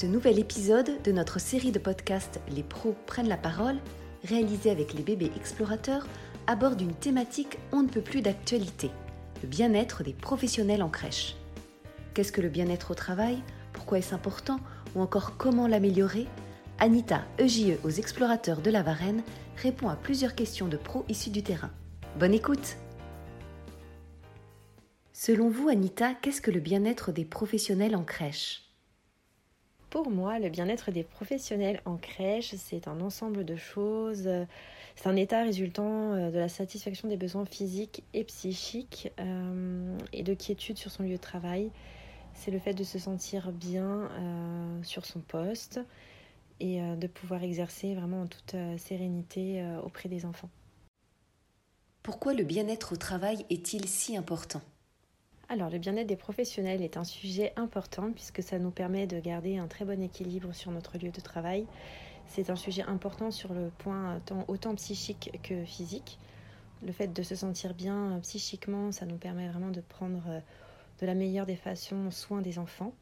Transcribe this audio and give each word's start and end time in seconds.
Ce 0.00 0.06
nouvel 0.06 0.38
épisode 0.38 1.02
de 1.02 1.10
notre 1.10 1.40
série 1.40 1.72
de 1.72 1.80
podcasts 1.80 2.38
Les 2.54 2.62
pros 2.62 2.94
prennent 3.06 3.26
la 3.26 3.36
parole, 3.36 3.78
réalisé 4.22 4.70
avec 4.70 4.94
les 4.94 5.02
bébés 5.02 5.32
explorateurs, 5.34 6.06
aborde 6.46 6.80
une 6.80 6.94
thématique 6.94 7.58
on 7.72 7.82
ne 7.82 7.88
peut 7.88 8.00
plus 8.00 8.22
d'actualité, 8.22 8.92
le 9.42 9.48
bien-être 9.48 10.04
des 10.04 10.12
professionnels 10.12 10.84
en 10.84 10.88
crèche. 10.88 11.34
Qu'est-ce 12.14 12.30
que 12.30 12.40
le 12.40 12.48
bien-être 12.48 12.92
au 12.92 12.94
travail? 12.94 13.42
Pourquoi 13.72 13.98
est-ce 13.98 14.14
important? 14.14 14.60
Ou 14.94 15.00
encore 15.00 15.36
comment 15.36 15.66
l'améliorer? 15.66 16.28
Anita, 16.78 17.24
EJE 17.40 17.80
aux 17.82 17.90
explorateurs 17.90 18.60
de 18.60 18.70
la 18.70 18.84
Varenne, 18.84 19.24
répond 19.56 19.88
à 19.88 19.96
plusieurs 19.96 20.36
questions 20.36 20.68
de 20.68 20.76
pros 20.76 21.04
issus 21.08 21.30
du 21.30 21.42
terrain. 21.42 21.72
Bonne 22.20 22.34
écoute! 22.34 22.76
Selon 25.12 25.50
vous, 25.50 25.68
Anita, 25.68 26.14
qu'est-ce 26.14 26.40
que 26.40 26.52
le 26.52 26.60
bien-être 26.60 27.10
des 27.10 27.24
professionnels 27.24 27.96
en 27.96 28.04
crèche? 28.04 28.67
Pour 29.90 30.10
moi, 30.10 30.38
le 30.38 30.48
bien-être 30.48 30.90
des 30.90 31.02
professionnels 31.02 31.80
en 31.84 31.96
crèche, 31.96 32.54
c'est 32.56 32.88
un 32.88 33.00
ensemble 33.00 33.44
de 33.44 33.56
choses. 33.56 34.28
C'est 34.96 35.08
un 35.08 35.16
état 35.16 35.42
résultant 35.42 36.12
euh, 36.12 36.30
de 36.30 36.38
la 36.38 36.48
satisfaction 36.48 37.08
des 37.08 37.16
besoins 37.16 37.44
physiques 37.44 38.02
et 38.14 38.24
psychiques 38.24 39.12
euh, 39.20 39.96
et 40.12 40.22
de 40.22 40.34
quiétude 40.34 40.76
sur 40.76 40.90
son 40.90 41.04
lieu 41.04 41.12
de 41.12 41.16
travail. 41.16 41.70
C'est 42.34 42.50
le 42.50 42.58
fait 42.58 42.74
de 42.74 42.84
se 42.84 42.98
sentir 42.98 43.52
bien 43.52 44.10
euh, 44.10 44.82
sur 44.82 45.06
son 45.06 45.20
poste 45.20 45.80
et 46.60 46.80
de 46.80 47.06
pouvoir 47.06 47.44
exercer 47.44 47.94
vraiment 47.94 48.22
en 48.22 48.26
toute 48.26 48.56
sérénité 48.78 49.64
auprès 49.84 50.08
des 50.08 50.24
enfants. 50.24 50.50
Pourquoi 52.02 52.34
le 52.34 52.42
bien-être 52.42 52.94
au 52.94 52.96
travail 52.96 53.46
est-il 53.48 53.86
si 53.86 54.16
important? 54.16 54.60
Alors, 55.50 55.70
le 55.70 55.78
bien-être 55.78 56.06
des 56.06 56.16
professionnels 56.16 56.82
est 56.82 56.98
un 56.98 57.04
sujet 57.04 57.54
important 57.56 58.12
puisque 58.12 58.42
ça 58.42 58.58
nous 58.58 58.70
permet 58.70 59.06
de 59.06 59.18
garder 59.18 59.56
un 59.56 59.66
très 59.66 59.86
bon 59.86 60.02
équilibre 60.02 60.52
sur 60.52 60.70
notre 60.70 60.98
lieu 60.98 61.10
de 61.10 61.20
travail. 61.20 61.66
C'est 62.26 62.50
un 62.50 62.56
sujet 62.56 62.82
important 62.82 63.30
sur 63.30 63.54
le 63.54 63.70
point 63.78 64.20
tant, 64.26 64.44
autant 64.48 64.74
psychique 64.74 65.40
que 65.42 65.64
physique. 65.64 66.18
Le 66.84 66.92
fait 66.92 67.08
de 67.08 67.22
se 67.22 67.34
sentir 67.34 67.72
bien 67.72 68.12
euh, 68.12 68.20
psychiquement, 68.20 68.92
ça 68.92 69.06
nous 69.06 69.16
permet 69.16 69.48
vraiment 69.48 69.70
de 69.70 69.80
prendre 69.80 70.22
euh, 70.28 70.40
de 71.00 71.06
la 71.06 71.14
meilleure 71.14 71.46
des 71.46 71.56
façons 71.56 72.10
soin 72.10 72.42
des 72.42 72.58
enfants. 72.58 72.92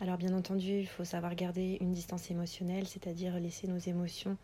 Alors 0.00 0.16
bien 0.16 0.34
entendu, 0.34 0.78
il 0.78 0.88
faut 0.88 1.04
savoir 1.04 1.34
garder 1.34 1.76
une 1.82 1.92
distance 1.92 2.30
émotionnelle, 2.30 2.86
c'est-à-dire 2.86 3.38
laisser 3.38 3.68
nos 3.68 3.78
émotions 3.78 4.38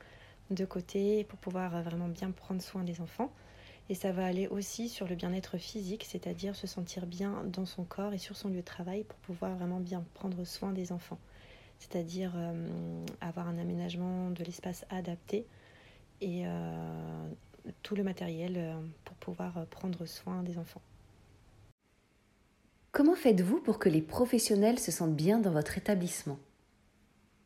de 0.50 0.64
côté 0.66 1.24
pour 1.24 1.38
pouvoir 1.38 1.74
euh, 1.74 1.82
vraiment 1.82 2.08
bien 2.08 2.30
prendre 2.30 2.60
soin 2.60 2.84
des 2.84 3.00
enfants. 3.00 3.32
Et 3.88 3.94
ça 3.94 4.12
va 4.12 4.24
aller 4.24 4.48
aussi 4.48 4.88
sur 4.88 5.06
le 5.06 5.14
bien-être 5.14 5.58
physique, 5.58 6.04
c'est-à-dire 6.08 6.56
se 6.56 6.66
sentir 6.66 7.06
bien 7.06 7.44
dans 7.44 7.66
son 7.66 7.84
corps 7.84 8.14
et 8.14 8.18
sur 8.18 8.36
son 8.36 8.48
lieu 8.48 8.56
de 8.56 8.60
travail 8.62 9.04
pour 9.04 9.18
pouvoir 9.18 9.56
vraiment 9.56 9.80
bien 9.80 10.04
prendre 10.14 10.44
soin 10.44 10.72
des 10.72 10.92
enfants. 10.92 11.18
C'est-à-dire 11.78 12.32
euh, 12.36 13.04
avoir 13.20 13.48
un 13.48 13.58
aménagement 13.58 14.30
de 14.30 14.44
l'espace 14.44 14.86
adapté 14.88 15.44
et 16.20 16.46
euh, 16.46 17.28
tout 17.82 17.96
le 17.96 18.04
matériel 18.04 18.54
euh, 18.56 18.74
pour 19.04 19.16
pouvoir 19.16 19.66
prendre 19.66 20.06
soin 20.06 20.42
des 20.42 20.58
enfants. 20.58 20.82
Comment 22.92 23.16
faites-vous 23.16 23.60
pour 23.60 23.78
que 23.78 23.88
les 23.88 24.02
professionnels 24.02 24.78
se 24.78 24.92
sentent 24.92 25.16
bien 25.16 25.38
dans 25.38 25.50
votre 25.50 25.76
établissement? 25.76 26.38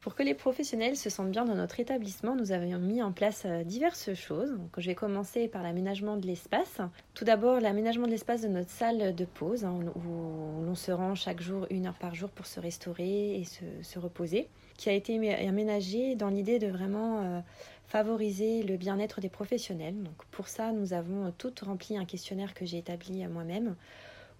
Pour 0.00 0.14
que 0.14 0.22
les 0.22 0.34
professionnels 0.34 0.96
se 0.96 1.10
sentent 1.10 1.30
bien 1.30 1.44
dans 1.44 1.54
notre 1.54 1.80
établissement, 1.80 2.36
nous 2.36 2.52
avions 2.52 2.78
mis 2.78 3.02
en 3.02 3.12
place 3.12 3.42
euh, 3.44 3.64
diverses 3.64 4.14
choses. 4.14 4.52
Donc, 4.52 4.70
je 4.78 4.86
vais 4.86 4.94
commencer 4.94 5.48
par 5.48 5.62
l'aménagement 5.62 6.16
de 6.16 6.26
l'espace. 6.26 6.80
Tout 7.14 7.24
d'abord, 7.24 7.60
l'aménagement 7.60 8.06
de 8.06 8.12
l'espace 8.12 8.42
de 8.42 8.48
notre 8.48 8.70
salle 8.70 9.14
de 9.14 9.24
pause, 9.24 9.64
hein, 9.64 9.78
où 9.94 10.64
l'on 10.64 10.74
se 10.74 10.92
rend 10.92 11.14
chaque 11.14 11.40
jour 11.40 11.66
une 11.70 11.86
heure 11.86 11.98
par 11.98 12.14
jour 12.14 12.30
pour 12.30 12.46
se 12.46 12.60
restaurer 12.60 13.40
et 13.40 13.44
se, 13.44 13.98
reposer, 13.98 14.48
qui 14.76 14.88
a 14.88 14.92
été 14.92 15.14
aménagé 15.46 16.14
dans 16.14 16.28
l'idée 16.28 16.58
de 16.58 16.68
vraiment 16.68 17.22
euh, 17.22 17.40
favoriser 17.86 18.62
le 18.62 18.76
bien-être 18.76 19.20
des 19.20 19.30
professionnels. 19.30 20.02
Donc, 20.02 20.24
pour 20.30 20.48
ça, 20.48 20.72
nous 20.72 20.92
avons 20.92 21.32
tout 21.36 21.52
rempli 21.62 21.96
un 21.96 22.04
questionnaire 22.04 22.54
que 22.54 22.64
j'ai 22.64 22.78
établi 22.78 23.26
moi-même 23.26 23.74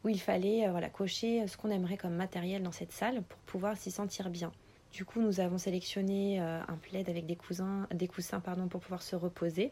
où 0.05 0.09
il 0.09 0.21
fallait 0.21 0.69
euh, 0.69 0.89
cocher 0.89 1.47
ce 1.49 1.57
qu'on 1.57 1.71
aimerait 1.71 1.97
comme 1.97 2.15
matériel 2.15 2.63
dans 2.63 2.73
cette 2.73 2.93
salle 2.93 3.23
pour 3.23 3.39
pouvoir 3.41 3.77
s'y 3.77 3.91
sentir 3.91 4.31
bien. 4.31 4.53
Du 4.97 5.05
coup, 5.05 5.21
nous 5.21 5.41
avons 5.41 5.59
sélectionné 5.59 6.41
euh, 6.41 6.59
un 6.67 6.77
plaid 6.77 7.11
avec 7.11 7.27
des, 7.27 7.37
coussins, 7.37 7.87
des 7.93 8.09
coussins 8.09 8.41
pour 8.41 8.81
pouvoir 8.81 9.03
se 9.03 9.15
reposer. 9.15 9.71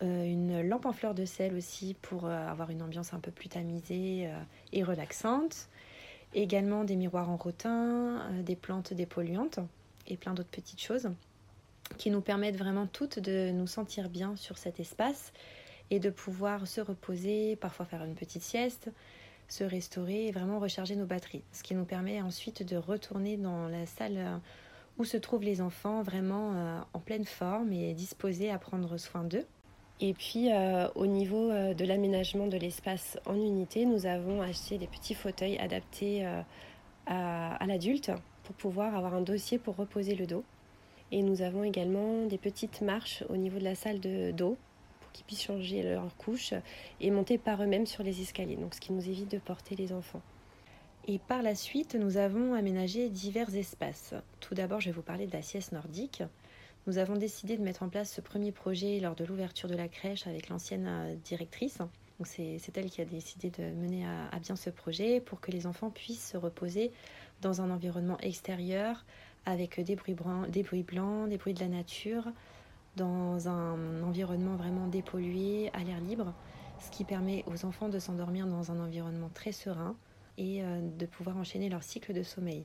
Euh, 0.00 0.22
une 0.22 0.62
lampe 0.62 0.86
en 0.86 0.92
fleur 0.92 1.12
de 1.12 1.24
sel 1.24 1.56
aussi 1.56 1.96
pour 2.00 2.26
euh, 2.26 2.46
avoir 2.46 2.70
une 2.70 2.80
ambiance 2.80 3.12
un 3.12 3.18
peu 3.18 3.32
plus 3.32 3.48
tamisée 3.48 4.30
et 4.72 4.84
relaxante. 4.84 5.68
Également 6.34 6.84
des 6.84 6.94
miroirs 6.94 7.30
en 7.30 7.36
rotin, 7.36 8.30
des 8.44 8.54
plantes 8.54 8.94
dépolluantes 8.94 9.58
et 10.06 10.16
plein 10.16 10.34
d'autres 10.34 10.50
petites 10.50 10.80
choses 10.80 11.10
qui 11.98 12.12
nous 12.12 12.20
permettent 12.20 12.56
vraiment 12.56 12.86
toutes 12.86 13.18
de 13.18 13.50
nous 13.50 13.66
sentir 13.66 14.08
bien 14.08 14.36
sur 14.36 14.56
cet 14.56 14.78
espace 14.78 15.32
et 15.90 15.98
de 15.98 16.10
pouvoir 16.10 16.68
se 16.68 16.80
reposer, 16.80 17.56
parfois 17.56 17.86
faire 17.86 18.04
une 18.04 18.14
petite 18.14 18.42
sieste, 18.42 18.88
se 19.52 19.64
restaurer 19.64 20.26
et 20.26 20.30
vraiment 20.30 20.58
recharger 20.58 20.96
nos 20.96 21.06
batteries. 21.06 21.42
Ce 21.52 21.62
qui 21.62 21.74
nous 21.74 21.84
permet 21.84 22.22
ensuite 22.22 22.62
de 22.62 22.76
retourner 22.76 23.36
dans 23.36 23.68
la 23.68 23.84
salle 23.84 24.16
euh, 24.16 24.36
où 24.98 25.04
se 25.04 25.16
trouvent 25.16 25.42
les 25.42 25.60
enfants 25.60 26.02
vraiment 26.02 26.52
euh, 26.54 26.80
en 26.92 27.00
pleine 27.00 27.24
forme 27.24 27.72
et 27.72 27.92
disposés 27.94 28.50
à 28.50 28.58
prendre 28.58 28.96
soin 28.96 29.24
d'eux. 29.24 29.44
Et 30.00 30.14
puis 30.14 30.50
euh, 30.50 30.88
au 30.94 31.06
niveau 31.06 31.50
de 31.50 31.84
l'aménagement 31.84 32.46
de 32.46 32.56
l'espace 32.56 33.18
en 33.26 33.34
unité, 33.34 33.84
nous 33.84 34.06
avons 34.06 34.40
acheté 34.40 34.78
des 34.78 34.86
petits 34.86 35.14
fauteuils 35.14 35.58
adaptés 35.58 36.24
à, 37.06 37.66
l'adulte 37.66 38.10
pour 38.44 38.54
pouvoir 38.54 38.96
avoir 38.96 39.14
un 39.14 39.20
dossier 39.20 39.58
pour 39.58 39.76
reposer 39.76 40.14
le 40.14 40.26
dos. 40.26 40.44
Et 41.12 41.22
nous 41.22 41.42
avons 41.42 41.64
également 41.64 42.24
des 42.26 42.38
petites 42.38 42.80
marches 42.80 43.24
au 43.28 43.36
niveau 43.36 43.58
de 43.58 43.64
la 43.64 43.74
salle 43.74 44.00
de 44.00 44.30
dos 44.30 44.56
qu'ils 45.12 45.24
puissent 45.24 45.42
changer 45.42 45.82
leur 45.82 46.16
couche 46.16 46.54
et 47.00 47.10
monter 47.10 47.38
par 47.38 47.62
eux-mêmes 47.62 47.86
sur 47.86 48.02
les 48.02 48.20
escaliers, 48.20 48.56
donc 48.56 48.74
ce 48.74 48.80
qui 48.80 48.92
nous 48.92 49.08
évite 49.08 49.30
de 49.30 49.38
porter 49.38 49.76
les 49.76 49.92
enfants. 49.92 50.22
Et 51.08 51.18
par 51.18 51.42
la 51.42 51.54
suite, 51.54 51.94
nous 51.94 52.18
avons 52.18 52.54
aménagé 52.54 53.08
divers 53.08 53.54
espaces. 53.54 54.14
Tout 54.40 54.54
d'abord, 54.54 54.80
je 54.80 54.86
vais 54.86 54.94
vous 54.94 55.02
parler 55.02 55.26
de 55.26 55.32
la 55.32 55.42
sieste 55.42 55.72
nordique. 55.72 56.22
Nous 56.86 56.98
avons 56.98 57.16
décidé 57.16 57.56
de 57.56 57.62
mettre 57.62 57.82
en 57.82 57.88
place 57.88 58.12
ce 58.12 58.20
premier 58.20 58.52
projet 58.52 59.00
lors 59.00 59.14
de 59.14 59.24
l'ouverture 59.24 59.68
de 59.68 59.74
la 59.74 59.88
crèche 59.88 60.26
avec 60.26 60.48
l'ancienne 60.48 60.86
euh, 60.88 61.14
directrice. 61.24 61.78
C'est, 62.24 62.60
elle 62.76 62.90
qui 62.90 63.00
a 63.00 63.06
décidé 63.06 63.50
de 63.50 63.62
mener 63.62 64.04
à, 64.06 64.38
bien 64.40 64.54
ce 64.54 64.68
projet 64.68 65.20
pour 65.20 65.40
que 65.40 65.50
les 65.50 65.66
enfants 65.66 65.88
puissent 65.88 66.32
se 66.32 66.36
reposer 66.36 66.92
dans 67.40 67.62
un 67.62 67.70
environnement 67.70 68.18
extérieur 68.18 69.06
avec 69.46 69.80
bruits, 69.96 70.14
des 70.50 70.62
bruits 70.62 70.82
blancs, 70.82 71.28
des 71.30 71.38
bruits 71.38 71.54
de 71.54 71.60
la 71.60 71.68
nature, 71.68 72.24
dans 72.96 73.48
un 73.48 74.02
environnement 74.02 74.56
vraiment 74.56 74.86
dépollué, 74.86 75.70
à 75.72 75.84
l'air 75.84 76.00
libre, 76.00 76.32
ce 76.80 76.90
qui 76.90 77.04
permet 77.04 77.44
aux 77.46 77.64
enfants 77.64 77.88
de 77.88 77.98
s'endormir 77.98 78.46
dans 78.46 78.70
un 78.70 78.80
environnement 78.80 79.30
très 79.32 79.52
serein 79.52 79.96
et 80.38 80.62
euh, 80.62 80.80
de 80.98 81.06
pouvoir 81.06 81.36
enchaîner 81.36 81.68
leur 81.68 81.82
cycle 81.82 82.12
de 82.12 82.22
sommeil. 82.22 82.64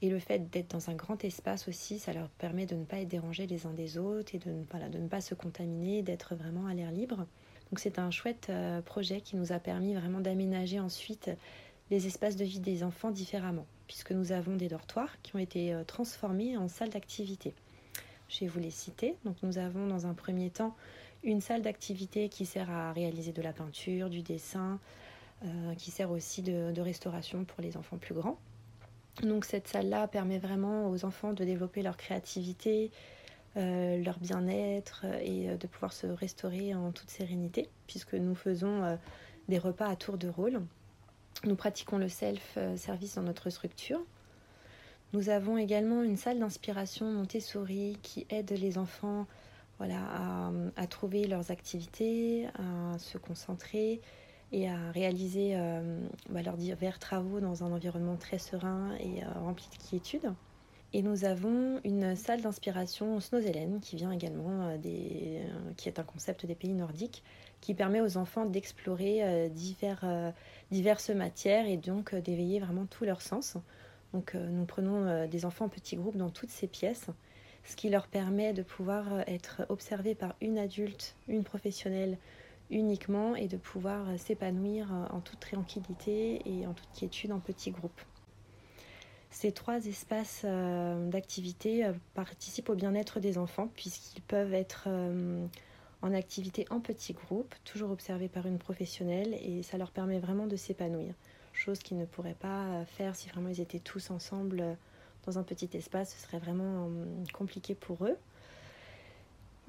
Et 0.00 0.10
le 0.10 0.20
fait 0.20 0.50
d'être 0.50 0.70
dans 0.70 0.90
un 0.90 0.94
grand 0.94 1.24
espace 1.24 1.66
aussi, 1.66 1.98
ça 1.98 2.12
leur 2.12 2.28
permet 2.28 2.66
de 2.66 2.76
ne 2.76 2.84
pas 2.84 2.98
être 2.98 3.08
dérangés 3.08 3.46
les 3.46 3.66
uns 3.66 3.72
des 3.72 3.98
autres 3.98 4.34
et 4.34 4.38
de 4.38 4.50
de 4.52 4.98
ne 4.98 5.08
pas 5.08 5.20
se 5.20 5.34
contaminer, 5.34 6.02
d'être 6.02 6.36
vraiment 6.36 6.66
à 6.66 6.74
l'air 6.74 6.92
libre. 6.92 7.26
Donc 7.70 7.80
c'est 7.80 7.98
un 7.98 8.10
chouette 8.10 8.46
euh, 8.50 8.80
projet 8.80 9.20
qui 9.20 9.36
nous 9.36 9.52
a 9.52 9.58
permis 9.58 9.94
vraiment 9.94 10.20
d'aménager 10.20 10.78
ensuite 10.78 11.30
les 11.90 12.06
espaces 12.06 12.36
de 12.36 12.44
vie 12.44 12.60
des 12.60 12.84
enfants 12.84 13.10
différemment, 13.10 13.66
puisque 13.86 14.12
nous 14.12 14.32
avons 14.32 14.56
des 14.56 14.68
dortoirs 14.68 15.20
qui 15.22 15.34
ont 15.34 15.38
été 15.38 15.74
euh, 15.74 15.84
transformés 15.84 16.56
en 16.56 16.68
salles 16.68 16.90
d'activité. 16.90 17.54
Je 18.28 18.40
vais 18.40 18.46
vous 18.46 18.60
les 18.60 18.70
citer. 18.70 19.16
Donc 19.24 19.36
nous 19.42 19.58
avons 19.58 19.86
dans 19.86 20.06
un 20.06 20.14
premier 20.14 20.50
temps 20.50 20.76
une 21.24 21.40
salle 21.40 21.62
d'activité 21.62 22.28
qui 22.28 22.46
sert 22.46 22.70
à 22.70 22.92
réaliser 22.92 23.32
de 23.32 23.42
la 23.42 23.52
peinture, 23.52 24.08
du 24.10 24.22
dessin, 24.22 24.78
euh, 25.44 25.74
qui 25.74 25.90
sert 25.90 26.10
aussi 26.10 26.42
de, 26.42 26.80
restauration 26.80 27.44
pour 27.44 27.62
les 27.62 27.76
enfants 27.76 27.96
plus 27.96 28.14
grands. 28.14 28.38
Donc 29.22 29.44
cette 29.44 29.66
salle-là 29.66 30.06
permet 30.06 30.38
vraiment 30.38 30.90
aux 30.90 31.04
enfants 31.04 31.32
de 31.32 31.44
développer 31.44 31.82
leur 31.82 31.96
créativité, 31.96 32.90
euh, 33.56 34.02
leur 34.02 34.18
bien-être 34.18 35.06
et 35.22 35.48
euh, 35.48 35.56
de 35.56 35.66
pouvoir 35.66 35.92
se 35.92 36.06
restaurer 36.06 36.74
en 36.74 36.92
toute 36.92 37.10
sérénité, 37.10 37.68
puisque 37.86 38.14
nous 38.14 38.34
faisons 38.34 38.98
des 39.48 39.58
repas 39.58 39.86
à 39.86 39.96
tour 39.96 40.18
de 40.18 40.28
rôle. 40.28 40.60
Nous 41.44 41.56
pratiquons 41.56 41.98
le 41.98 42.08
self-service 42.08 43.14
dans 43.14 43.22
notre 43.22 43.48
structure. 43.50 44.00
Nous 45.14 45.30
avons 45.30 45.56
également 45.56 46.02
une 46.02 46.18
salle 46.18 46.38
d'inspiration 46.38 47.10
Montessori 47.10 47.96
qui 48.02 48.26
aide 48.28 48.50
les 48.50 48.76
enfants 48.76 49.26
voilà, 49.78 49.96
à, 50.76 50.86
trouver 50.86 51.26
leurs 51.26 51.50
activités, 51.50 52.46
à 52.58 52.98
se 52.98 53.16
concentrer 53.16 54.02
et 54.52 54.68
à 54.68 54.90
réaliser 54.90 55.52
euh, 55.54 56.00
bah, 56.28 56.42
leurs 56.42 56.58
divers 56.58 56.98
travaux 56.98 57.40
dans 57.40 57.64
un 57.64 57.72
environnement 57.72 58.16
très 58.16 58.38
serein 58.38 58.94
et 59.00 59.22
euh, 59.22 59.40
rempli 59.40 59.66
de 59.70 59.82
quiétude. 59.82 60.34
Et 60.92 61.02
nous 61.02 61.24
avons 61.24 61.80
une 61.84 62.16
salle 62.16 62.42
d'inspiration 62.42 63.20
Snowzelen 63.20 63.80
qui 63.80 63.96
vient 63.96 64.10
également 64.10 64.68
euh, 64.68 64.78
des, 64.78 65.42
qui 65.78 65.88
est 65.88 65.98
un 65.98 66.04
concept 66.04 66.44
des 66.44 66.54
pays 66.54 66.74
nordiques 66.74 67.22
qui 67.62 67.72
permet 67.72 68.00
aux 68.02 68.18
enfants 68.18 68.44
d'explorer 68.44 69.50
diverses 69.50 71.10
matières 71.10 71.66
et 71.66 71.76
donc 71.76 72.14
d'éveiller 72.14 72.60
vraiment 72.60 72.86
tous 72.86 73.04
leurs 73.04 73.20
sens 73.20 73.56
Donc 74.12 74.34
nous 74.34 74.64
prenons 74.64 75.26
des 75.26 75.44
enfants 75.44 75.66
en 75.66 75.68
petits 75.68 75.96
groupes 75.96 76.16
dans 76.16 76.30
toutes 76.30 76.50
ces 76.50 76.66
pièces, 76.66 77.06
ce 77.64 77.76
qui 77.76 77.90
leur 77.90 78.06
permet 78.06 78.52
de 78.52 78.62
pouvoir 78.62 79.20
être 79.28 79.66
observés 79.68 80.14
par 80.14 80.34
une 80.40 80.58
adulte, 80.58 81.14
une 81.28 81.44
professionnelle 81.44 82.16
uniquement 82.70 83.36
et 83.36 83.48
de 83.48 83.56
pouvoir 83.56 84.06
s'épanouir 84.18 84.92
en 85.10 85.20
toute 85.20 85.40
tranquillité 85.40 86.40
et 86.46 86.66
en 86.66 86.72
toute 86.72 86.90
quiétude 86.92 87.32
en 87.32 87.40
petits 87.40 87.70
groupes. 87.70 88.00
Ces 89.30 89.52
trois 89.52 89.84
espaces 89.86 90.42
euh, 90.44 91.08
d'activité 91.10 91.84
euh, 91.84 91.92
participent 92.14 92.70
au 92.70 92.74
bien-être 92.74 93.20
des 93.20 93.38
enfants 93.38 93.68
puisqu'ils 93.74 94.22
peuvent 94.22 94.54
être 94.54 94.84
euh, 94.86 95.46
en 96.02 96.14
activité 96.14 96.66
en 96.70 96.80
petits 96.80 97.12
groupes, 97.12 97.54
toujours 97.64 97.90
observés 97.90 98.28
par 98.28 98.46
une 98.46 98.58
professionnelle 98.58 99.34
et 99.34 99.62
ça 99.62 99.76
leur 99.76 99.90
permet 99.90 100.18
vraiment 100.18 100.46
de 100.46 100.56
s'épanouir. 100.56 101.14
Chose 101.52 101.80
qu'ils 101.80 101.98
ne 101.98 102.04
pourraient 102.04 102.36
pas 102.38 102.84
faire 102.86 103.16
si 103.16 103.28
vraiment 103.28 103.48
ils 103.48 103.60
étaient 103.60 103.80
tous 103.80 104.10
ensemble 104.10 104.76
dans 105.26 105.38
un 105.38 105.42
petit 105.42 105.68
espace, 105.74 106.14
ce 106.14 106.22
serait 106.26 106.38
vraiment 106.38 106.88
compliqué 107.32 107.74
pour 107.74 108.04
eux. 108.04 108.16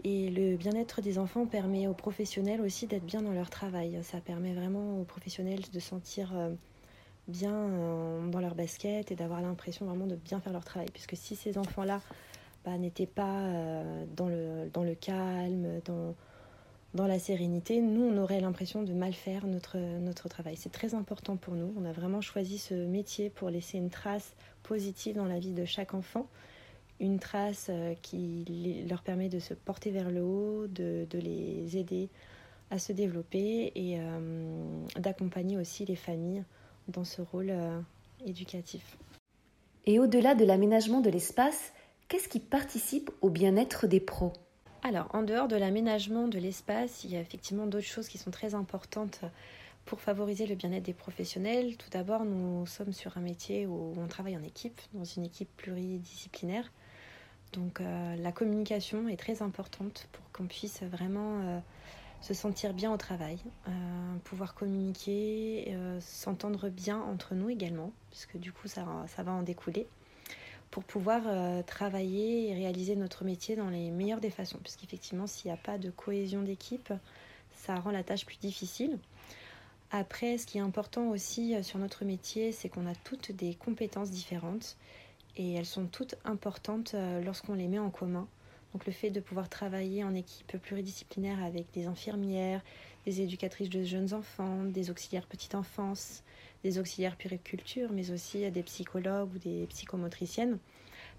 Et 0.04 0.30
le 0.30 0.56
bien-être 0.56 1.02
des 1.02 1.18
enfants 1.18 1.46
permet 1.46 1.88
aux 1.88 1.94
professionnels 1.94 2.62
aussi 2.62 2.88
d'être 2.88 3.06
bien 3.06 3.22
dans 3.22 3.34
leur 3.34 3.50
travail. 3.50 4.00
Ça 4.04 4.20
permet 4.22 4.54
vraiment 4.54 5.02
aux 5.02 5.04
professionnels 5.04 5.62
de 5.74 5.80
sentir 5.80 6.32
bien 7.30 7.54
euh, 7.54 8.28
dans 8.28 8.40
leur 8.40 8.56
basket 8.56 9.12
et 9.12 9.16
d'avoir 9.16 9.42
l'impression 9.42 9.86
vraiment 9.86 10.08
de 10.08 10.16
bien 10.16 10.42
faire 10.42 10.52
leur 10.52 10.66
travail. 10.66 10.90
Puisque 10.92 11.16
si 11.16 11.36
ces 11.36 11.58
enfants-là 11.58 12.02
bah, 12.66 12.78
n'étaient 12.78 13.06
pas 13.06 13.40
euh, 13.40 14.06
dans, 14.16 14.28
le, 14.28 14.70
dans 14.74 14.84
le 14.84 14.96
calme, 14.96 15.80
dans, 15.86 16.16
dans 16.94 17.08
la 17.08 17.20
sérénité, 17.20 17.82
nous, 17.82 18.04
on 18.04 18.18
aurait 18.18 18.40
l'impression 18.40 18.84
de 18.84 18.94
mal 18.94 19.14
faire 19.14 19.46
notre, 19.46 19.78
notre 19.78 20.28
travail. 20.28 20.56
C'est 20.58 20.72
très 20.72 20.96
important 20.96 21.38
pour 21.38 21.56
nous. 21.56 21.74
On 21.78 21.86
a 21.86 21.92
vraiment 21.92 22.22
choisi 22.22 22.58
ce 22.58 22.74
métier 22.74 23.30
pour 23.30 23.50
laisser 23.50 23.78
une 23.78 23.90
trace 23.90 24.34
positive 24.64 25.16
dans 25.16 25.26
la 25.26 25.40
vie 25.40 25.54
de 25.54 25.66
chaque 25.66 25.94
enfant. 25.94 26.28
Une 27.00 27.20
trace 27.20 27.68
euh, 27.70 27.94
qui 28.02 28.86
leur 28.90 29.04
permet 29.04 29.30
de 29.30 29.40
se 29.40 29.54
porter 29.54 29.92
vers 29.92 30.10
le 30.10 30.24
haut, 30.24 30.68
de, 30.68 31.06
de 31.10 31.20
les 31.20 31.78
aider 31.78 32.10
à 32.72 32.78
se 32.78 32.92
développer 32.94 33.72
et 33.76 34.00
d'accompagner 35.00 35.58
aussi 35.58 35.86
les 35.86 35.96
familles 35.96 36.44
dans 36.88 37.04
ce 37.04 37.22
rôle 37.22 37.50
euh, 37.50 37.80
éducatif. 38.26 38.98
Et 39.86 40.00
au-delà 40.00 40.36
de 40.36 40.46
l'aménagement 40.46 41.02
de 41.02 41.10
l'espace, 41.10 41.74
qu'est-ce 42.08 42.30
qui 42.30 42.40
participe 42.40 43.10
au 43.22 43.30
bien-être 43.30 43.88
des 43.88 44.00
pros? 44.00 44.34
Alors, 44.82 45.08
en 45.14 45.24
dehors 45.24 45.50
de 45.50 45.58
l'aménagement 45.58 46.28
de 46.28 46.40
l'espace, 46.40 47.04
il 47.04 47.12
y 47.12 47.18
a 47.18 47.20
effectivement 47.20 47.68
d'autres 47.68 47.86
choses 47.86 48.08
qui 48.08 48.18
sont 48.18 48.32
très 48.32 48.56
importantes 48.56 49.22
pour 49.86 50.00
favoriser 50.00 50.48
le 50.48 50.56
bien-être 50.56 50.84
des 50.84 50.94
professionnels. 50.94 51.76
Tout 51.76 51.90
d'abord, 51.90 52.24
nous 52.24 52.66
sommes 52.66 52.94
sur 52.94 53.18
un 53.18 53.22
métier 53.22 53.68
où 53.68 53.94
on 53.98 54.08
travaille 54.08 54.38
en 54.38 54.44
équipe, 54.44 54.80
dans 54.94 55.04
une 55.04 55.26
équipe 55.26 55.50
pluridisciplinaire. 55.58 56.72
Donc 57.52 57.82
euh, 57.82 58.16
la 58.16 58.32
communication 58.32 59.10
est 59.10 59.18
très 59.18 59.42
importante 59.42 60.08
pour 60.12 60.24
qu'on 60.32 60.46
puisse 60.46 60.84
vraiment 60.84 61.42
euh, 61.42 61.60
se 62.22 62.34
sentir 62.34 62.74
bien 62.74 62.94
au 62.94 62.98
travail, 62.98 63.40
euh, 63.68 63.72
pouvoir 64.24 64.54
communiquer, 64.54 65.76
s'entendre 66.00 66.70
bien 66.70 67.02
entre 67.02 67.36
nous 67.36 67.50
également, 67.50 67.92
puisque 68.12 68.38
du 68.38 68.54
coup 68.54 68.68
ça 68.68 68.86
va 69.18 69.32
en 69.32 69.42
découler, 69.42 69.88
pour 70.72 70.84
pouvoir 70.84 71.24
euh, 71.26 71.62
travailler 71.64 72.50
et 72.50 72.54
réaliser 72.54 72.96
notre 72.96 73.24
métier 73.24 73.56
dans 73.56 73.70
les 73.70 73.92
meilleures 73.92 74.20
des 74.20 74.30
façons, 74.30 74.60
puisqu'effectivement 74.62 75.28
s'il 75.28 75.50
n'y 75.50 75.58
a 75.58 75.62
pas 75.62 75.78
de 75.78 75.90
cohésion 75.90 76.42
d'équipe, 76.42 76.94
ça 77.54 77.76
rend 77.76 77.92
la 77.92 78.04
tâche 78.04 78.26
plus 78.26 78.38
difficile. 78.38 78.98
Après, 79.92 80.38
ce 80.38 80.46
qui 80.46 80.60
est 80.60 80.62
important 80.62 81.10
aussi 81.10 81.56
sur 81.64 81.80
notre 81.80 82.06
métier, 82.06 82.52
c'est 82.52 82.70
qu'on 82.70 82.86
a 82.86 82.94
toutes 83.04 83.32
des 83.32 83.56
compétences 83.56 84.12
différentes 84.12 84.78
et 85.36 85.54
elles 85.54 85.66
sont 85.66 85.88
toutes 85.88 86.16
importantes 86.26 86.96
lorsqu'on 87.26 87.56
les 87.56 87.68
met 87.68 87.80
en 87.80 87.90
commun. 87.90 88.28
Donc 88.74 88.86
le 88.86 88.92
fait 88.92 89.10
de 89.10 89.20
pouvoir 89.20 89.50
travailler 89.50 90.04
en 90.04 90.14
équipe 90.14 90.58
pluridisciplinaire 90.62 91.44
avec 91.44 91.72
des 91.74 91.88
infirmières, 91.88 92.62
des 93.10 93.22
éducatrices 93.22 93.70
de 93.70 93.84
jeunes 93.84 94.14
enfants, 94.14 94.64
des 94.66 94.92
auxiliaires 94.92 95.26
petite 95.26 95.56
enfance, 95.56 96.24
des 96.64 96.78
auxiliaires 96.78 97.16
puriculture, 97.16 97.90
mais 97.92 98.12
aussi 98.12 98.50
des 98.52 98.64
psychologues 98.64 99.34
ou 99.34 99.40
des 99.40 99.66
psychomotriciennes, 99.68 100.60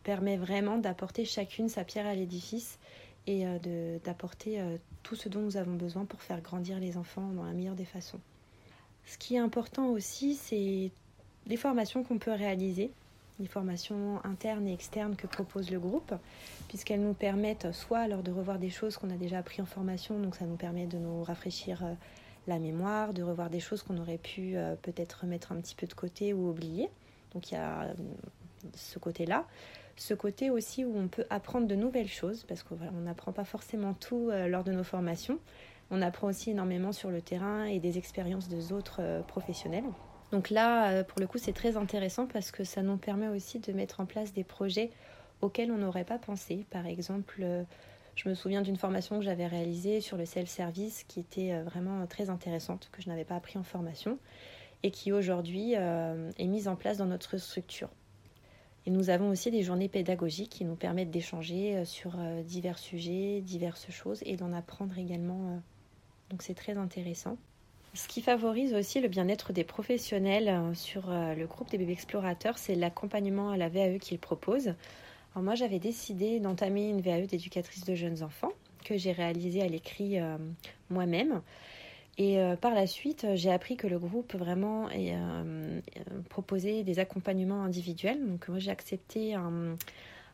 permet 0.04 0.37
vraiment 0.37 0.78
d'apporter 0.78 1.25
chacune 1.25 1.69
sa 1.69 1.82
pierre 1.82 2.06
à 2.06 2.14
l'édifice 2.14 2.78
et 3.26 3.44
euh, 3.44 3.98
d'apporter 4.04 4.60
euh, 4.60 4.76
tout 5.02 5.16
ce 5.16 5.28
dont 5.28 5.40
nous 5.40 5.56
avons 5.56 5.75
besoin 5.75 6.04
pour 6.04 6.22
faire 6.22 6.40
grandir 6.40 6.78
les 6.78 6.96
enfants 6.96 7.28
dans 7.32 7.44
la 7.44 7.52
meilleure 7.52 7.75
des 7.75 7.84
façons. 7.84 8.20
Ce 9.04 9.19
qui 9.19 9.34
est 9.34 9.38
important 9.40 9.88
aussi, 9.88 10.37
c'est 10.37 10.92
les 11.46 11.56
formations 11.56 12.04
qu'on 12.04 12.19
peut 12.19 12.32
réaliser 12.32 12.92
les 13.40 13.46
formations 13.46 14.20
internes 14.25 14.69
et 14.69 14.72
externes 14.72 15.16
que 15.16 15.26
propose 15.26 15.70
le 15.70 15.81
groupe, 15.81 16.14
puisqu'elles 16.69 17.02
nous 17.02 17.14
permettent 17.14 17.72
soit 17.72 18.00
alors 18.00 18.22
de 18.22 18.31
revoir 18.31 18.58
des 18.58 18.70
choses 18.70 18.96
qu'on 18.96 19.10
a 19.10 19.16
déjà 19.16 19.38
appris 19.38 19.62
en 19.62 19.66
formation, 19.66 20.19
donc 20.20 20.37
ça 20.37 20.44
nous 20.44 20.56
permet 20.56 20.87
de 20.87 20.98
nous 20.98 21.25
rafraîchir 21.25 21.82
euh, 21.84 21.94
la 22.46 22.58
mémoire, 22.58 23.14
de 23.14 23.22
revoir 23.22 23.50
des 23.50 23.60
choses 23.60 23.82
qu'on 23.82 23.98
aurait 23.98 24.19
pu 24.19 24.56
euh, 24.56 24.76
peut-être 24.82 25.26
mettre 25.26 25.52
un 25.52 25.56
petit 25.56 25.75
peu 25.75 25.87
de 25.87 25.94
côté 25.94 26.34
ou 26.34 26.50
oublier. 26.50 26.90
Donc 27.32 27.50
il 27.50 27.54
y 27.54 27.56
a 27.56 27.82
euh, 27.82 27.94
ce 28.75 28.98
côté-là. 28.98 29.46
Ce 29.96 30.14
côté 30.14 30.50
aussi 30.50 30.84
où 30.84 30.96
on 30.96 31.08
peut 31.08 31.25
apprendre 31.31 31.66
de 31.66 31.75
nouvelles 31.75 32.08
choses, 32.08 32.44
parce 32.44 32.62
qu'on 32.62 32.76
n'apprend 33.02 33.32
pas 33.32 33.44
forcément 33.44 33.92
tout 33.92 34.31
lors 34.31 34.64
de 34.64 34.72
nos 34.72 34.84
formations. 34.84 35.38
On 35.90 36.00
apprend 36.00 36.28
aussi 36.28 36.52
énormément 36.52 36.92
sur 36.92 37.10
le 37.10 37.20
terrain 37.20 37.64
et 37.64 37.81
des 37.81 37.98
expériences 37.98 38.48
des 38.48 38.72
autres 38.72 39.02
professionnels. 39.26 39.84
Donc 40.32 40.50
là, 40.50 40.90
euh, 40.90 41.04
pour 41.04 41.20
le 41.20 41.26
coup, 41.26 41.38
c'est 41.38 41.52
très 41.52 41.76
intéressant 41.76 42.26
parce 42.26 42.50
que 42.50 42.64
ça 42.64 42.82
nous 42.82 42.96
permet 42.96 43.28
aussi 43.28 43.58
de 43.58 43.72
mettre 43.72 44.00
en 44.00 44.06
place 44.06 44.32
des 44.32 44.44
projets 44.44 44.90
auxquels 45.40 45.72
on 45.72 45.78
n'aurait 45.78 46.04
pas 46.04 46.18
pensé. 46.18 46.66
Par 46.70 46.86
exemple, 46.86 47.40
euh, 47.42 47.64
je 48.14 48.28
me 48.28 48.34
souviens 48.34 48.62
d'une 48.62 48.76
formation 48.76 49.18
que 49.18 49.24
j'avais 49.24 49.46
réalisée 49.46 50.00
sur 50.00 50.16
le 50.16 50.24
self-service 50.24 51.04
qui 51.04 51.20
était 51.20 51.52
euh, 51.52 51.64
vraiment 51.64 52.06
très 52.06 52.30
intéressante, 52.30 52.90
que 52.92 53.02
je 53.02 53.08
n'avais 53.08 53.24
pas 53.24 53.36
appris 53.36 53.58
en 53.58 53.64
formation 53.64 54.18
et 54.82 54.90
qui 54.90 55.12
aujourd'hui 55.12 55.74
est 55.74 56.46
mise 56.46 56.66
en 56.66 56.74
place 56.74 56.96
dans 56.96 57.04
notre 57.04 57.36
structure. 57.36 57.90
Et 58.86 58.90
nous 58.90 59.10
avons 59.10 59.28
aussi 59.28 59.50
des 59.50 59.62
journées 59.62 59.90
pédagogiques 59.90 60.48
qui 60.48 60.64
nous 60.64 60.74
permettent 60.74 61.10
d'échanger 61.10 61.84
sur 61.84 62.16
divers 62.46 62.78
sujets, 62.78 63.42
diverses 63.42 63.90
choses 63.90 64.22
et 64.24 64.36
d'en 64.36 64.54
apprendre 64.54 64.96
également. 64.96 65.60
Donc 66.30 66.40
c'est 66.40 66.54
très 66.54 66.78
intéressant. 66.78 67.36
Ce 67.92 68.06
qui 68.06 68.22
favorise 68.22 68.72
aussi 68.75 69.00
le 69.00 69.08
bien-être 69.08 69.52
des 69.52 69.64
professionnels 69.64 70.48
euh, 70.48 70.75
sur 70.75 71.10
euh, 71.10 71.34
le 71.34 71.46
groupe 71.46 71.70
des 71.70 71.78
bébés 71.78 71.92
explorateurs, 71.92 72.56
c'est 72.56 72.76
l'accompagnement 72.76 73.50
à 73.50 73.56
la 73.56 73.69
VAE 73.69 73.99
qu'ils 73.99 74.20
proposent. 74.20 74.75
Alors 75.35 75.42
moi, 75.42 75.56
j'avais 75.56 75.80
décidé 75.80 76.38
d'entamer 76.38 76.88
une 76.88 77.00
VAE 77.00 77.26
d'éducatrice 77.26 77.85
de 77.85 77.94
jeunes 77.97 78.23
enfants 78.23 78.52
que 78.85 78.97
j'ai 78.97 79.11
réalisée 79.11 79.62
à 79.62 79.66
l'écrit 79.66 80.20
euh, 80.20 80.37
moi-même. 80.88 81.42
Et 82.18 82.38
par 82.61 82.75
la 82.75 82.87
suite, 82.87 83.26
j'ai 83.35 83.50
appris 83.50 83.78
que 83.78 83.87
le 83.87 83.99
groupe 83.99 84.35
vraiment 84.35 84.90
proposait 86.28 86.82
des 86.82 86.99
accompagnements 86.99 87.62
individuels. 87.62 88.18
Donc 88.26 88.47
moi, 88.49 88.59
j'ai 88.59 88.70
accepté 88.70 89.35
un, 89.35 89.76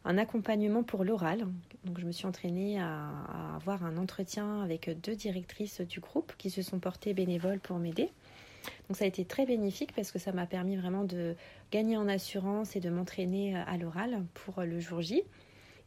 un 0.06 0.18
accompagnement 0.18 0.82
pour 0.82 1.04
l'oral. 1.04 1.46
Donc 1.84 1.98
je 1.98 2.06
me 2.06 2.12
suis 2.12 2.26
entraînée 2.26 2.80
à, 2.80 3.10
avoir 3.56 3.84
un 3.84 3.96
entretien 3.96 4.62
avec 4.62 4.88
deux 5.02 5.16
directrices 5.16 5.80
du 5.80 6.00
groupe 6.00 6.32
qui 6.38 6.48
se 6.48 6.62
sont 6.62 6.78
portées 6.78 7.12
bénévoles 7.12 7.58
pour 7.58 7.78
m'aider. 7.78 8.10
Donc 8.88 8.96
ça 8.96 9.04
a 9.04 9.08
été 9.08 9.24
très 9.24 9.46
bénéfique 9.46 9.92
parce 9.94 10.12
que 10.12 10.18
ça 10.18 10.32
m'a 10.32 10.46
permis 10.46 10.76
vraiment 10.76 11.04
de 11.04 11.34
gagner 11.72 11.96
en 11.96 12.08
assurance 12.08 12.76
et 12.76 12.80
de 12.80 12.88
m'entraîner 12.88 13.56
à 13.56 13.76
l'oral 13.76 14.24
pour 14.34 14.62
le 14.62 14.80
jour 14.80 15.02
J. 15.02 15.22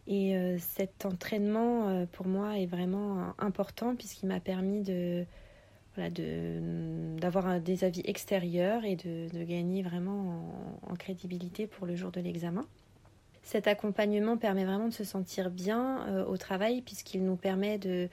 Et 0.07 0.35
euh, 0.35 0.57
cet 0.59 1.05
entraînement 1.05 1.87
euh, 1.87 2.05
pour 2.11 2.27
moi 2.27 2.57
est 2.57 2.65
vraiment 2.65 3.33
important 3.37 3.95
puisqu'il 3.95 4.27
m'a 4.27 4.39
permis 4.39 4.83
de 4.83 5.25
d'avoir 5.97 7.59
des 7.59 7.83
avis 7.83 8.01
extérieurs 8.05 8.85
et 8.85 8.95
de, 8.95 9.43
gagner 9.43 9.81
vraiment 9.81 10.79
en 10.87 10.95
crédibilité 10.95 11.67
pour 11.67 11.85
le 11.85 11.97
jour 11.97 12.09
de 12.09 12.21
l'examen. 12.21 12.65
Cet 13.49 13.65
accompagnement 13.65 14.37
permet 14.37 14.63
vraiment 14.63 14.89
de 14.89 14.93
se 14.93 15.03
sentir 15.03 15.49
bien 15.49 16.05
euh, 16.07 16.23
au 16.23 16.37
travail 16.37 16.83
puisqu'il 16.83 17.23
nous 17.25 17.35
permet 17.35 17.79
de, 17.79 18.07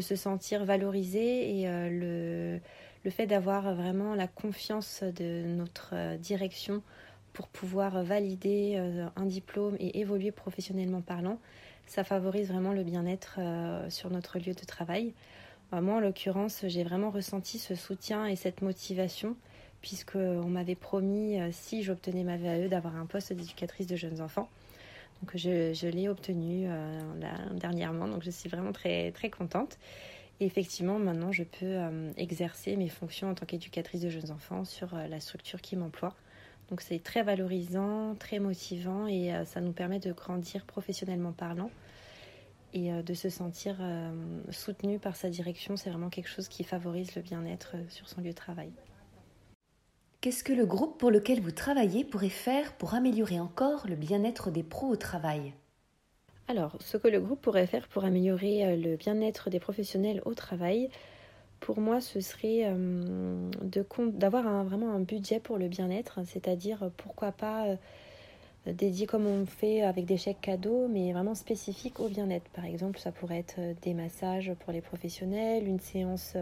se 0.00 0.16
sentir 0.16 0.64
valorisé 0.64 1.60
et 1.60 1.68
euh, 1.68 1.90
le, 1.90 2.60
le, 3.04 3.10
fait 3.10 3.26
d'avoir 3.26 3.74
vraiment 3.74 4.14
la 4.14 4.26
confiance 4.26 5.02
de 5.02 5.44
notre 5.44 5.90
euh, 5.92 6.16
direction 6.16 6.82
pour 7.34 7.48
pouvoir 7.48 8.02
valider 8.02 8.82
un 9.14 9.26
diplôme 9.26 9.76
et 9.78 10.00
évoluer 10.00 10.32
professionnellement 10.32 11.02
parlant, 11.02 11.38
ça 11.86 12.02
favorise 12.02 12.48
vraiment 12.48 12.72
le 12.72 12.82
bien-être 12.82 13.38
sur 13.90 14.10
notre 14.10 14.38
lieu 14.38 14.54
de 14.54 14.64
travail. 14.64 15.12
moi, 15.70 15.96
en 15.96 16.00
l'occurrence, 16.00 16.64
j'ai 16.66 16.82
vraiment 16.82 17.10
ressenti 17.10 17.58
ce 17.58 17.76
soutien 17.76 18.24
et 18.24 18.34
cette 18.34 18.62
motivation 18.62 19.36
puisqu'on 19.82 20.48
m'avait 20.48 20.74
promis, 20.74 21.38
si 21.52 21.84
j'obtenais 21.84 22.24
ma 22.24 22.38
VAE, 22.38 22.68
d'avoir 22.68 22.96
un 22.96 23.06
poste 23.06 23.32
d'éducatrice 23.34 23.86
de 23.86 23.94
jeunes 23.94 24.20
enfants. 24.20 24.48
Je, 25.34 25.88
l'ai 25.88 26.08
obtenu 26.08 26.66
euh, 26.68 27.00
dernièrement, 27.52 28.08
donc 28.08 28.22
je 28.22 28.30
suis 28.30 28.48
vraiment 28.48 28.72
très, 28.72 29.10
très 29.12 29.30
contente. 29.30 29.78
Et 30.40 30.46
effectivement, 30.46 30.98
maintenant, 30.98 31.32
je 31.32 31.42
peux 31.42 31.66
euh, 31.66 32.12
exercer 32.16 32.76
mes 32.76 32.88
fonctions 32.88 33.30
en 33.30 33.34
tant 33.34 33.44
qu'éducatrice 33.44 34.00
de 34.00 34.08
jeunes 34.08 34.30
enfants 34.30 34.64
sur 34.64 34.94
euh, 34.94 35.08
la 35.08 35.20
structure 35.20 35.60
qui 35.60 35.76
m'emploie. 35.76 36.14
Donc 36.70 36.80
c'est 36.80 37.02
très 37.02 37.22
valorisant, 37.22 38.14
très 38.14 38.38
motivant 38.38 39.06
et 39.06 39.32
ça 39.46 39.62
nous 39.62 39.72
permet 39.72 40.00
de 40.00 40.12
grandir 40.12 40.66
professionnellement 40.66 41.32
parlant 41.32 41.70
et 42.74 42.90
de 42.90 43.14
se 43.14 43.30
sentir 43.30 43.76
soutenu 44.50 44.98
par 44.98 45.16
sa 45.16 45.30
direction. 45.30 45.78
C'est 45.78 45.88
vraiment 45.88 46.10
quelque 46.10 46.28
chose 46.28 46.46
qui 46.46 46.64
favorise 46.64 47.16
le 47.16 47.22
bien-être 47.22 47.76
sur 47.88 48.06
son 48.06 48.20
lieu 48.20 48.32
de 48.32 48.34
travail. 48.34 48.70
Qu'est-ce 50.28 50.44
que 50.44 50.52
le 50.52 50.66
groupe 50.66 50.98
pour 50.98 51.10
lequel 51.10 51.40
vous 51.40 51.52
travaillez 51.52 52.04
pourrait 52.04 52.28
faire 52.28 52.74
pour 52.74 52.92
améliorer 52.92 53.40
encore 53.40 53.86
le 53.88 53.94
bien-être 53.96 54.50
des 54.50 54.62
pros 54.62 54.88
au 54.88 54.96
travail? 54.96 55.54
Alors, 56.48 56.76
ce 56.80 56.98
que 56.98 57.08
le 57.08 57.18
groupe 57.18 57.40
pourrait 57.40 57.66
faire 57.66 57.88
pour 57.88 58.04
améliorer 58.04 58.66
euh, 58.66 58.76
le 58.76 58.96
bien-être 58.96 59.48
des 59.48 59.58
professionnels 59.58 60.20
au 60.26 60.34
travail, 60.34 60.90
pour 61.60 61.80
moi, 61.80 62.02
ce 62.02 62.20
serait 62.20 62.64
euh, 62.66 63.50
d'avoir 63.62 64.64
vraiment 64.64 64.92
un 64.92 65.00
budget 65.00 65.40
pour 65.40 65.56
le 65.56 65.66
bien-être, 65.66 66.20
c'est-à-dire 66.26 66.90
pourquoi 66.98 67.32
pas 67.32 67.64
euh, 67.64 67.76
dédié 68.66 69.06
comme 69.06 69.26
on 69.26 69.46
fait 69.46 69.80
avec 69.80 70.04
des 70.04 70.18
chèques 70.18 70.42
cadeaux, 70.42 70.88
mais 70.88 71.10
vraiment 71.14 71.34
spécifique 71.34 72.00
au 72.00 72.08
bien-être. 72.08 72.50
Par 72.50 72.66
exemple, 72.66 72.98
ça 72.98 73.12
pourrait 73.12 73.38
être 73.38 73.60
des 73.80 73.94
massages 73.94 74.52
pour 74.58 74.74
les 74.74 74.82
professionnels, 74.82 75.66
une 75.66 75.80
séance 75.80 76.36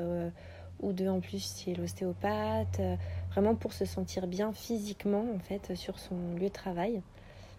ou 0.81 0.93
deux 0.93 1.09
en 1.09 1.21
plus 1.21 1.57
chez 1.59 1.75
l'ostéopathe, 1.75 2.81
euh, 2.81 2.97
vraiment 3.37 3.55
pour 3.55 3.75
se 3.75 3.85
sentir 3.85 4.27
bien 4.27 4.51
physiquement 4.53 5.27
en 5.35 5.39
fait 5.39 5.77
sur 5.77 5.99
son 5.99 6.17
lieu 6.37 6.49
de 6.49 6.53
travail, 6.55 7.03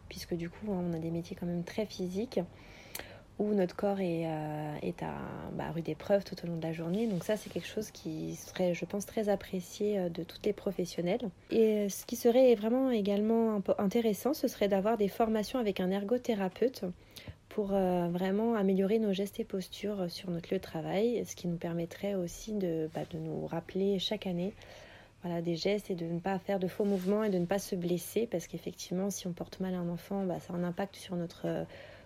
puisque 0.10 0.34
du 0.34 0.50
coup 0.50 0.72
hein, 0.72 0.84
on 0.90 0.94
a 0.94 0.98
des 0.98 1.12
métiers 1.12 1.38
quand 1.40 1.46
même 1.46 1.64
très 1.64 1.86
physiques 1.86 2.40
où 3.38 3.54
notre 3.54 3.76
corps 3.76 4.00
est, 4.00 4.26
euh, 4.26 4.76
est 4.82 5.04
à 5.04 5.14
bah, 5.54 5.70
rude 5.72 5.88
épreuve 5.88 6.24
tout 6.24 6.36
au 6.44 6.48
long 6.48 6.58
de 6.58 6.64
la 6.64 6.74
journée. 6.74 7.06
Donc 7.06 7.24
ça, 7.24 7.38
c'est 7.38 7.52
quelque 7.52 7.68
chose 7.68 7.92
qui 7.92 8.36
serait, 8.36 8.74
je 8.74 8.84
pense, 8.86 9.06
très 9.06 9.30
apprécié 9.30 10.00
euh, 10.00 10.10
de 10.10 10.24
toutes 10.24 10.44
les 10.44 10.54
professionnels. 10.54 11.30
Et 11.52 11.88
ce 11.90 12.04
qui 12.08 12.16
serait 12.16 12.56
vraiment 12.56 12.90
également 12.90 13.62
intéressant, 13.78 14.34
ce 14.34 14.48
serait 14.48 14.68
d'avoir 14.68 14.98
des 14.98 15.08
formations 15.08 15.60
avec 15.60 15.80
un 15.80 15.92
ergothérapeute 15.92 16.86
pour 17.50 17.74
euh, 17.74 18.08
vraiment 18.08 18.56
améliorer 18.56 18.98
nos 18.98 19.14
gestes 19.14 19.40
et 19.40 19.44
postures 19.44 20.10
sur 20.10 20.32
notre 20.32 20.52
lieu 20.52 20.58
de 20.58 20.64
travail, 20.64 21.24
ce 21.28 21.36
qui 21.36 21.48
nous 21.48 21.58
permettrait 21.58 22.16
aussi 22.16 22.54
de, 22.54 22.90
bah, 22.96 23.02
de 23.12 23.20
nous 23.20 23.46
rappeler 23.46 24.00
chaque 24.00 24.26
année 24.26 24.56
voilà, 25.28 25.42
des 25.42 25.56
gestes 25.56 25.92
et 25.92 25.96
de 25.96 26.06
ne 26.06 26.20
pas 26.20 26.40
faire 26.40 26.60
de 26.60 26.68
faux 26.68 26.86
mouvements 26.86 27.24
et 27.24 27.30
de 27.30 27.38
ne 27.38 27.46
pas 27.46 27.60
se 27.60 27.76
blesser, 27.76 28.28
parce 28.28 28.48
qu'effectivement, 28.48 29.10
si 29.10 29.28
on 29.28 29.34
porte 29.34 29.60
mal 29.60 29.74
un 29.74 29.90
enfant, 29.90 30.24
bah, 30.24 30.40
ça 30.40 30.54
a 30.54 30.56
un 30.56 30.64
impact 30.64 30.96
sur 30.96 31.16
notre 31.16 31.48
euh, 31.48 31.64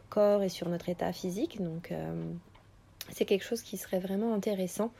corps 0.10 0.44
et 0.44 0.50
sur 0.50 0.70
notre 0.70 0.90
état 0.90 1.14
physique. 1.14 1.62
Donc, 1.62 1.92
euh, 1.92 2.14
c'est 3.10 3.26
quelque 3.26 3.44
chose 3.44 3.62
qui 3.62 3.78
serait 3.78 4.00
vraiment 4.00 4.34
intéressant 4.34 4.92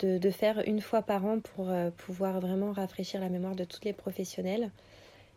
de, 0.00 0.30
faire 0.30 0.62
une 0.66 0.80
fois 0.80 1.02
par 1.02 1.24
an 1.24 1.38
pour 1.38 1.72
pouvoir 1.96 2.40
vraiment 2.40 2.72
rafraîchir 2.72 3.20
la 3.20 3.28
mémoire 3.28 3.54
de 3.54 3.62
tous 3.62 3.78
les 3.84 3.92
professionnels 3.92 4.72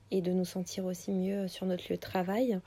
et 0.10 0.22
de 0.22 0.32
nous 0.32 0.44
sentir 0.44 0.86
aussi 0.86 1.12
mieux 1.12 1.48
sur 1.48 1.68
notre 1.68 1.84
lieu 1.88 1.98
de 1.98 2.02
travail. 2.02 2.60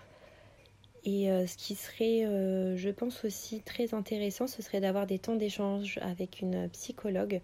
Et 1.05 1.31
euh, 1.31 1.47
ce 1.47 1.57
qui 1.57 1.75
serait, 1.75 2.27
euh, 2.27 2.77
je 2.77 2.91
pense 2.91 3.25
aussi 3.25 3.61
très 3.63 3.95
intéressant, 3.95 4.47
ce 4.47 4.63
serait 4.63 4.81
d'avoir 4.81 5.07
des 5.07 5.19
temps 5.19 5.37
d'échange 5.37 5.99
avec 6.03 6.41
une 6.41 6.69
psychologue 6.71 7.41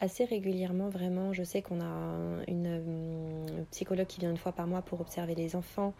assez 0.00 0.24
régulièrement. 0.24 0.88
Vraiment, 0.88 1.32
je 1.32 1.42
sais 1.42 1.62
qu'on 1.62 1.80
a 1.80 2.44
une, 2.46 2.82
psychologue 3.70 4.06
qui 4.06 4.20
vient 4.20 4.30
une 4.30 4.36
fois 4.36 4.52
par 4.52 4.66
mois 4.66 4.82
pour 4.82 5.00
observer 5.00 5.34
les 5.34 5.56
enfants 5.56 5.94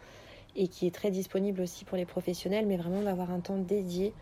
et 0.55 0.67
qui 0.67 0.87
est 0.87 0.93
très 0.93 1.11
disponible 1.11 1.61
aussi 1.61 1.85
pour 1.85 1.97
les 1.97 2.05
professionnels, 2.05 2.65
mais 2.65 2.77
vraiment 2.77 3.01
d'avoir 3.01 3.31
un 3.31 3.39
temps 3.39 3.57
dédié 3.57 4.13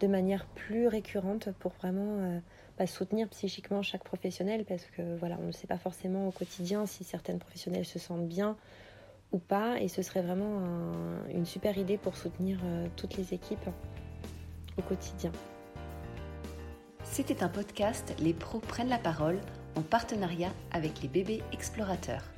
de 0.00 0.06
manière 0.06 0.46
plus 0.46 0.88
récurrente 0.88 1.50
pour 1.58 1.72
vraiment 1.72 2.18
euh, 2.18 2.38
bah, 2.78 2.86
soutenir 2.86 3.28
psychiquement 3.28 3.82
chaque 3.82 4.02
professionnel 4.02 4.64
parce 4.64 4.84
que 4.86 5.16
voilà, 5.18 5.38
on 5.40 5.48
ne 5.48 5.52
sait 5.52 5.66
pas 5.66 5.78
forcément 5.78 6.26
au 6.26 6.30
quotidien 6.30 6.86
si 6.86 7.04
certaines 7.04 7.38
professionnels 7.38 7.84
se 7.84 7.98
sentent 7.98 8.26
bien 8.26 8.56
ou 9.32 9.38
pas. 9.38 9.80
Et 9.80 9.88
ce 9.88 10.02
serait 10.02 10.22
vraiment 10.22 10.60
une 11.32 11.46
super 11.46 11.76
idée 11.78 11.98
pour 11.98 12.16
soutenir 12.16 12.58
euh, 12.64 12.86
toutes 12.96 13.16
les 13.16 13.34
équipes 13.34 13.68
au 14.78 14.82
quotidien. 14.82 15.32
C'était 17.14 17.44
un 17.44 17.48
podcast 17.48 18.12
Les 18.18 18.32
pros 18.32 18.58
prennent 18.58 18.88
la 18.88 18.98
parole 18.98 19.38
en 19.76 19.82
partenariat 19.82 20.50
avec 20.72 21.00
les 21.00 21.06
bébés 21.06 21.44
explorateurs. 21.52 22.33